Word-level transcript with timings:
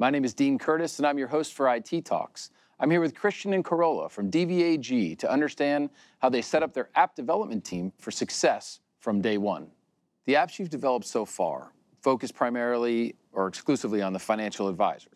My 0.00 0.08
name 0.08 0.24
is 0.24 0.32
Dean 0.32 0.58
Curtis, 0.58 0.98
and 0.98 1.06
I'm 1.06 1.18
your 1.18 1.28
host 1.28 1.52
for 1.52 1.68
IT 1.74 2.06
Talks. 2.06 2.52
I'm 2.78 2.90
here 2.90 3.02
with 3.02 3.14
Christian 3.14 3.52
and 3.52 3.62
Carola 3.62 4.08
from 4.08 4.30
DVAG 4.30 5.18
to 5.18 5.30
understand 5.30 5.90
how 6.20 6.30
they 6.30 6.40
set 6.40 6.62
up 6.62 6.72
their 6.72 6.88
app 6.94 7.14
development 7.14 7.66
team 7.66 7.92
for 7.98 8.10
success 8.10 8.80
from 8.98 9.20
day 9.20 9.36
one. 9.36 9.66
The 10.24 10.32
apps 10.32 10.58
you've 10.58 10.70
developed 10.70 11.04
so 11.04 11.26
far 11.26 11.72
focus 12.00 12.32
primarily 12.32 13.14
or 13.32 13.46
exclusively 13.46 14.00
on 14.00 14.14
the 14.14 14.18
financial 14.18 14.68
advisor. 14.68 15.10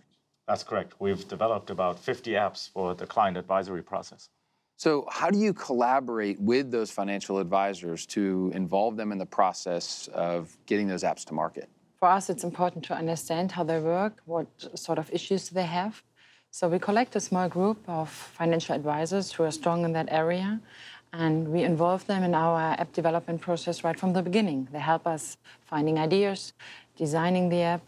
That's 0.46 0.62
correct. 0.62 0.92
We've 0.98 1.26
developed 1.28 1.70
about 1.70 1.98
50 1.98 2.32
apps 2.32 2.68
for 2.68 2.94
the 2.94 3.06
client 3.06 3.38
advisory 3.38 3.82
process. 3.82 4.28
So, 4.76 5.06
how 5.10 5.30
do 5.30 5.38
you 5.38 5.54
collaborate 5.54 6.38
with 6.38 6.70
those 6.70 6.90
financial 6.90 7.38
advisors 7.38 8.04
to 8.08 8.52
involve 8.54 8.98
them 8.98 9.12
in 9.12 9.16
the 9.18 9.24
process 9.24 10.10
of 10.12 10.54
getting 10.66 10.88
those 10.88 11.04
apps 11.04 11.24
to 11.24 11.32
market? 11.32 11.70
For 12.04 12.10
us, 12.10 12.28
it's 12.28 12.44
important 12.44 12.84
to 12.84 12.94
understand 12.94 13.52
how 13.52 13.64
they 13.64 13.80
work, 13.80 14.20
what 14.26 14.46
sort 14.74 14.98
of 14.98 15.10
issues 15.10 15.48
they 15.48 15.64
have. 15.64 16.02
So, 16.50 16.68
we 16.68 16.78
collect 16.78 17.16
a 17.16 17.20
small 17.28 17.48
group 17.48 17.78
of 17.88 18.10
financial 18.10 18.74
advisors 18.74 19.32
who 19.32 19.42
are 19.44 19.50
strong 19.50 19.86
in 19.86 19.94
that 19.94 20.08
area, 20.10 20.60
and 21.14 21.48
we 21.48 21.62
involve 21.62 22.06
them 22.06 22.22
in 22.22 22.34
our 22.34 22.60
app 22.78 22.92
development 22.92 23.40
process 23.40 23.84
right 23.84 23.98
from 23.98 24.12
the 24.12 24.20
beginning. 24.20 24.68
They 24.70 24.80
help 24.80 25.06
us 25.06 25.38
finding 25.64 25.98
ideas, 25.98 26.52
designing 26.94 27.48
the 27.48 27.62
app, 27.62 27.82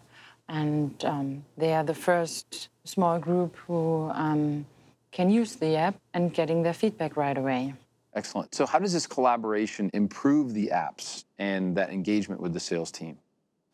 and 0.49 0.95
um, 1.05 1.45
they 1.59 1.75
are 1.75 1.85
the 1.85 2.01
first 2.09 2.71
small 2.85 3.19
group 3.19 3.55
who 3.67 4.11
um, 4.15 4.65
can 5.13 5.29
use 5.29 5.57
the 5.57 5.77
app 5.77 5.97
and 6.15 6.33
getting 6.33 6.63
their 6.63 6.73
feedback 6.83 7.19
right 7.19 7.37
away. 7.37 7.75
Excellent. 8.15 8.55
So, 8.55 8.65
how 8.65 8.79
does 8.79 8.95
this 8.95 9.07
collaboration 9.07 9.91
improve 9.93 10.55
the 10.55 10.69
apps 10.73 11.25
and 11.39 11.77
that 11.77 11.91
engagement 11.91 12.41
with 12.41 12.55
the 12.55 12.61
sales 12.61 12.91
team? 12.91 13.19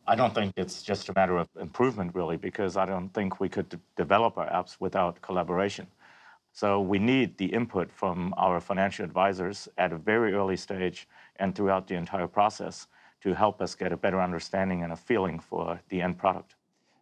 I 0.05 0.15
don't 0.15 0.33
think 0.35 0.53
it's 0.57 0.83
just 0.83 1.07
a 1.07 1.13
matter 1.15 1.37
of 1.37 1.47
improvement, 1.59 2.13
really, 2.13 2.35
because 2.35 2.75
I 2.75 2.85
don't 2.85 3.09
think 3.13 3.39
we 3.39 3.47
could 3.47 3.79
develop 3.95 4.37
our 4.37 4.49
apps 4.49 4.75
without 4.79 5.21
collaboration. 5.21 5.87
So, 6.51 6.81
we 6.81 6.99
need 6.99 7.37
the 7.37 7.45
input 7.45 7.91
from 7.91 8.33
our 8.37 8.59
financial 8.59 9.05
advisors 9.05 9.67
at 9.77 9.91
a 9.91 9.97
very 9.97 10.33
early 10.33 10.57
stage 10.57 11.07
and 11.37 11.55
throughout 11.55 11.87
the 11.87 11.95
entire 11.95 12.27
process 12.27 12.87
to 13.21 13.33
help 13.33 13.61
us 13.61 13.73
get 13.73 13.91
a 13.91 13.97
better 13.97 14.21
understanding 14.21 14.83
and 14.83 14.93
a 14.93 14.95
feeling 14.95 15.39
for 15.39 15.79
the 15.89 16.01
end 16.01 16.17
product. 16.17 16.55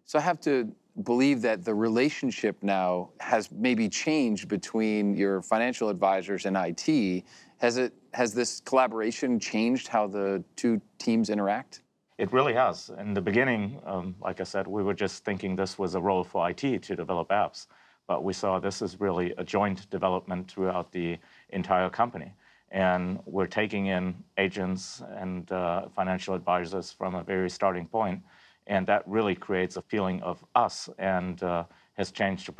So, 0.05 0.19
I 0.19 0.21
have 0.21 0.39
to 0.41 0.71
believe 1.03 1.41
that 1.41 1.65
the 1.65 1.73
relationship 1.73 2.61
now 2.61 3.09
has 3.19 3.51
maybe 3.51 3.89
changed 3.89 4.47
between 4.47 5.15
your 5.15 5.41
financial 5.41 5.89
advisors 5.89 6.45
and 6.45 6.55
IT. 6.55 7.23
Has 7.57 7.77
it 7.77 7.93
has 8.13 8.33
this 8.33 8.59
collaboration 8.61 9.39
changed 9.39 9.87
how 9.87 10.07
the 10.07 10.43
two 10.55 10.81
teams 10.97 11.29
interact? 11.29 11.81
It 12.17 12.31
really 12.31 12.53
has. 12.53 12.91
In 12.99 13.13
the 13.13 13.21
beginning, 13.21 13.81
um, 13.85 14.15
like 14.21 14.39
I 14.41 14.43
said, 14.43 14.67
we 14.67 14.83
were 14.83 14.93
just 14.93 15.25
thinking 15.25 15.55
this 15.55 15.79
was 15.79 15.95
a 15.95 15.99
role 15.99 16.23
for 16.23 16.49
IT 16.49 16.83
to 16.83 16.95
develop 16.95 17.29
apps, 17.29 17.67
but 18.07 18.23
we 18.23 18.33
saw 18.33 18.59
this 18.59 18.81
is 18.81 18.99
really 18.99 19.33
a 19.37 19.43
joint 19.43 19.89
development 19.89 20.51
throughout 20.51 20.91
the 20.91 21.17
entire 21.49 21.89
company. 21.89 22.31
And 22.69 23.19
we're 23.25 23.47
taking 23.47 23.87
in 23.87 24.23
agents 24.37 25.01
and 25.15 25.51
uh, 25.51 25.87
financial 25.89 26.35
advisors 26.35 26.91
from 26.91 27.15
a 27.15 27.23
very 27.23 27.49
starting 27.49 27.87
point 27.87 28.21
and 28.67 28.87
that 28.87 29.07
really 29.07 29.35
creates 29.35 29.75
a 29.77 29.81
feeling 29.81 30.21
of 30.21 30.43
us 30.55 30.89
and 30.97 31.41
uh, 31.43 31.63
has 31.93 32.11
changed 32.11 32.47
the 32.47 32.51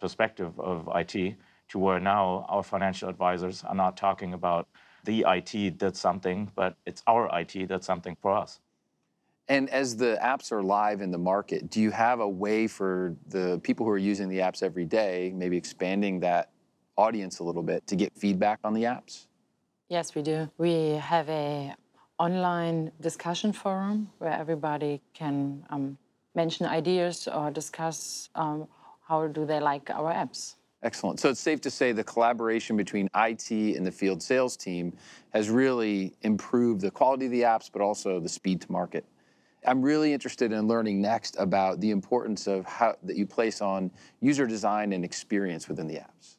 perspective 0.00 0.58
of 0.58 0.88
IT 0.94 1.36
to 1.68 1.78
where 1.78 2.00
now 2.00 2.46
our 2.48 2.62
financial 2.62 3.08
advisors 3.08 3.64
are 3.64 3.74
not 3.74 3.96
talking 3.96 4.34
about 4.34 4.68
the 5.04 5.24
IT 5.28 5.78
did 5.78 5.96
something, 5.96 6.50
but 6.54 6.76
it's 6.86 7.02
our 7.06 7.28
IT 7.38 7.52
did 7.66 7.82
something 7.82 8.16
for 8.20 8.32
us. 8.32 8.60
And 9.48 9.68
as 9.70 9.96
the 9.96 10.18
apps 10.22 10.52
are 10.52 10.62
live 10.62 11.00
in 11.00 11.10
the 11.10 11.18
market, 11.18 11.68
do 11.70 11.80
you 11.80 11.90
have 11.90 12.20
a 12.20 12.28
way 12.28 12.66
for 12.66 13.16
the 13.28 13.60
people 13.62 13.84
who 13.84 13.92
are 13.92 13.98
using 13.98 14.28
the 14.28 14.38
apps 14.38 14.62
every 14.62 14.84
day, 14.84 15.32
maybe 15.34 15.56
expanding 15.56 16.20
that 16.20 16.50
audience 16.96 17.40
a 17.40 17.44
little 17.44 17.62
bit 17.62 17.86
to 17.88 17.96
get 17.96 18.16
feedback 18.16 18.60
on 18.64 18.72
the 18.72 18.84
apps? 18.84 19.26
Yes, 19.88 20.14
we 20.14 20.22
do. 20.22 20.50
We 20.58 20.90
have 20.92 21.28
a 21.28 21.74
online 22.18 22.92
discussion 23.00 23.52
forum 23.52 24.10
where 24.18 24.32
everybody 24.32 25.02
can 25.12 25.64
um, 25.70 25.98
mention 26.34 26.66
ideas 26.66 27.28
or 27.28 27.50
discuss 27.50 28.30
um, 28.34 28.68
how 29.06 29.26
do 29.26 29.44
they 29.44 29.60
like 29.60 29.90
our 29.90 30.12
apps. 30.12 30.54
Excellent. 30.82 31.20
So 31.20 31.30
it's 31.30 31.40
safe 31.40 31.60
to 31.60 31.70
say 31.70 31.92
the 31.92 32.02
collaboration 32.02 32.76
between 32.76 33.08
IT 33.14 33.50
and 33.50 33.86
the 33.86 33.92
field 33.92 34.22
sales 34.22 34.56
team 34.56 34.92
has 35.32 35.48
really 35.48 36.14
improved 36.22 36.80
the 36.80 36.90
quality 36.90 37.26
of 37.26 37.32
the 37.32 37.42
apps, 37.42 37.70
but 37.72 37.82
also 37.82 38.18
the 38.18 38.28
speed 38.28 38.60
to 38.62 38.72
market. 38.72 39.04
I'm 39.64 39.82
really 39.82 40.12
interested 40.12 40.52
in 40.52 40.66
learning 40.66 41.00
next 41.00 41.36
about 41.38 41.80
the 41.80 41.90
importance 41.90 42.46
of 42.46 42.66
how 42.66 42.96
that 43.04 43.16
you 43.16 43.26
place 43.26 43.60
on 43.60 43.90
user 44.20 44.46
design 44.46 44.92
and 44.92 45.04
experience 45.04 45.68
within 45.68 45.86
the 45.86 45.94
apps. 45.94 46.36